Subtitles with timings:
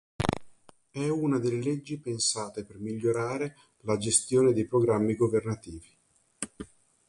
[0.89, 5.95] È una delle leggi pensate per migliorare la gestione dei programmi governativi.